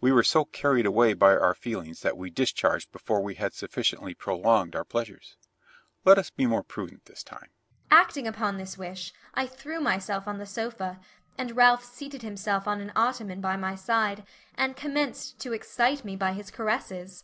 We 0.00 0.10
were 0.10 0.24
so 0.24 0.44
carried 0.44 0.86
away 0.86 1.14
by 1.14 1.36
our 1.36 1.54
feelings 1.54 2.00
that 2.00 2.16
we 2.16 2.30
discharged 2.30 2.90
before 2.90 3.22
we 3.22 3.36
had 3.36 3.54
sufficiently 3.54 4.12
prolonged 4.12 4.74
our 4.74 4.82
pleasures 4.82 5.36
let 6.04 6.18
us 6.18 6.30
be 6.30 6.46
more 6.46 6.64
prudent 6.64 7.04
this 7.04 7.22
time." 7.22 7.50
Acting 7.88 8.26
upon 8.26 8.56
this 8.56 8.76
wish, 8.76 9.12
I 9.34 9.46
threw 9.46 9.78
myself 9.78 10.26
on 10.26 10.38
the 10.38 10.46
sofa, 10.46 10.98
and 11.38 11.54
Ralph 11.56 11.84
seated 11.84 12.22
himself 12.22 12.66
on 12.66 12.80
an 12.80 12.90
ottoman 12.96 13.40
by 13.40 13.56
my 13.56 13.76
side, 13.76 14.26
and 14.56 14.74
commenced 14.74 15.38
to 15.42 15.52
excite 15.52 16.04
me 16.04 16.16
by 16.16 16.32
his 16.32 16.50
caresses. 16.50 17.22